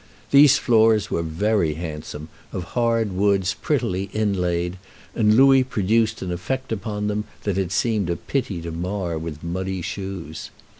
[0.31, 4.79] These floors were very handsome, of hard woods prettily inlaid;
[5.13, 9.43] and Louis produced an effect upon them that it seemed a pity to mar with
[9.43, 10.49] muddy shoes.